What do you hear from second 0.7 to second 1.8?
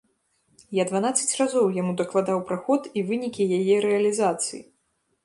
Я дванаццаць разоў